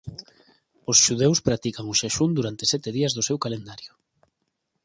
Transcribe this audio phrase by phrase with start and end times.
[0.91, 3.91] Os xudeus practican o xaxún durante sete días do seu calendario.